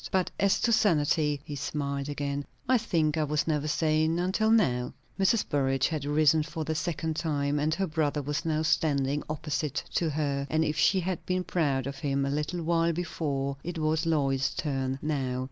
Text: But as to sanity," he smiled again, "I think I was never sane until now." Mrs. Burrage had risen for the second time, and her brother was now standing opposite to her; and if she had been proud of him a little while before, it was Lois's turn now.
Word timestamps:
But 0.09 0.31
as 0.39 0.59
to 0.61 0.71
sanity," 0.71 1.41
he 1.45 1.55
smiled 1.55 2.09
again, 2.09 2.47
"I 2.67 2.79
think 2.79 3.17
I 3.19 3.23
was 3.23 3.45
never 3.45 3.67
sane 3.67 4.17
until 4.17 4.49
now." 4.49 4.95
Mrs. 5.19 5.47
Burrage 5.47 5.89
had 5.89 6.05
risen 6.05 6.41
for 6.41 6.65
the 6.65 6.73
second 6.73 7.15
time, 7.17 7.59
and 7.59 7.75
her 7.75 7.85
brother 7.85 8.23
was 8.23 8.43
now 8.43 8.63
standing 8.63 9.21
opposite 9.29 9.83
to 9.93 10.09
her; 10.09 10.47
and 10.49 10.65
if 10.65 10.75
she 10.75 11.01
had 11.01 11.23
been 11.27 11.43
proud 11.43 11.85
of 11.85 11.99
him 11.99 12.25
a 12.25 12.31
little 12.31 12.63
while 12.63 12.93
before, 12.93 13.57
it 13.63 13.77
was 13.77 14.07
Lois's 14.07 14.55
turn 14.55 14.97
now. 15.03 15.39